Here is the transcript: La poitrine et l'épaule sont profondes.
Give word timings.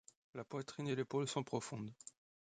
La 0.33 0.43
poitrine 0.43 0.87
et 0.87 0.95
l'épaule 0.95 1.27
sont 1.27 1.43
profondes. 1.43 1.93